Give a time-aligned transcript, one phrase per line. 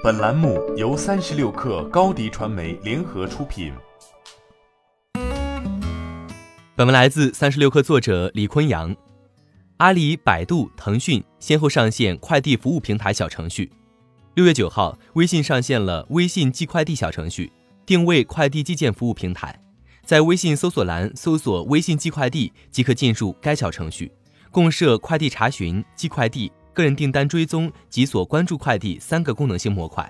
[0.00, 3.72] 本栏目由三十六氪高低传媒联合出品。
[6.76, 8.94] 本文来自三十六氪作者李坤阳。
[9.78, 13.72] 阿里、百度、腾讯先后上线快递服务平台小程序。
[14.34, 17.50] 六月九号，微信上线了微信寄快递小程序，
[17.84, 19.60] 定位快递寄件服务平台。
[20.04, 24.12] 在微信搜索栏搜索“微信寄快递”即可进入该小程序，
[24.52, 30.08] 共设快递查询、寄快递、个人订单追踪及所关注快递三个功能性模块。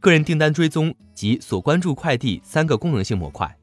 [0.00, 3.54] 个人订单追踪及所关注快递三个功能性模块。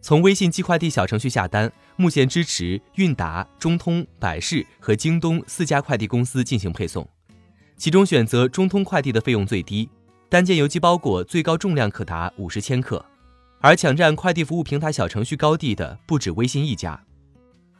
[0.00, 7.06] 从微信寄快递小程序下单，目前支持韵达、中通、百世和京东四家快递公司进行配送，
[7.76, 9.90] 其中选择中通快递的费用最低，
[10.30, 13.04] 单件邮寄包裹最高重量可达五十千克。
[13.60, 16.98] 而抢占快递服务平台小程序高地的不止微信一家，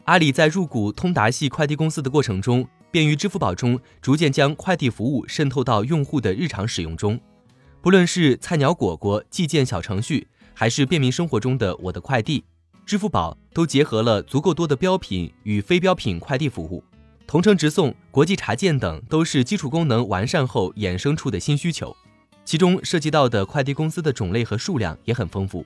[0.04, 7.18] 阿里在入股通达系快递公司的过程中，便于支付宝中逐渐将快递服务渗透到用户的日常使用中。
[7.80, 12.42] 不论是菜鸟果果寄件小程序，还是便民生活中的我的快递，
[12.84, 16.82] 支付宝都结合了足够多的标品与非标品快递服务，
[17.24, 21.96] 同城直送、国际查件等都是基础功能完善后衍生出的新需求。
[22.44, 25.64] 其中涉及到的快递公司的种类和数量也很丰富。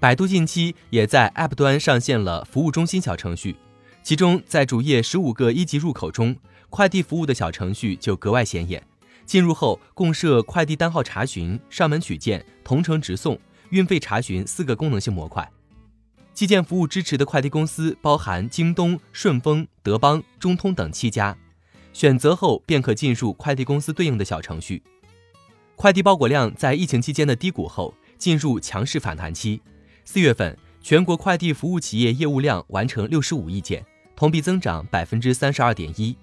[0.00, 3.56] 百度近期也在 App 端上线了服务中心小程序，
[4.04, 6.36] 其中在主页十五个一级入口中，
[6.70, 8.80] 快递服务的小程序就格外显眼。
[9.26, 13.36] 进入后，共设快递单号查询、上门取件、同城直送、
[13.70, 15.50] 运费查询四个功能性模块。
[16.32, 21.36] 寄件服务支持的快递公司包含京东、顺丰、德邦、中通等七家，
[21.92, 24.80] 选择后便可进入快递公司对应的小程序。
[25.74, 29.60] 快递包裹量在疫情期间的低谷后进入强势反弹期。
[30.10, 33.84] 四月份，全国快递服务企业业务量完成六十五亿件，
[34.16, 36.16] 同比增长百分之三十二点一。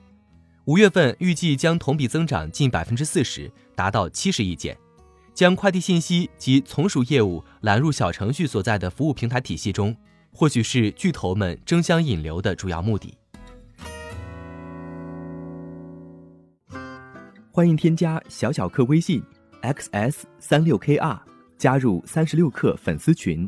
[0.64, 4.76] 五月份预计将同比增长近百分之四十，达到七十亿件。
[5.36, 9.96] 将快递信息及从属业务揽入小程序所在的服务平台体系中，
[10.34, 13.16] 或许是巨头们争相引流的主要目的。
[17.52, 19.22] 欢迎添加小小客微信。
[19.62, 21.20] xs 三六 kr
[21.56, 23.48] 加入三十六氪粉丝群。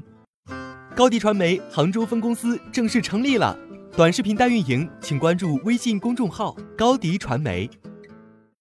[0.97, 3.55] 高迪传媒杭州分公司正式成立了，
[3.95, 7.69] 短视频代运营，请关注微信公众号高迪传媒。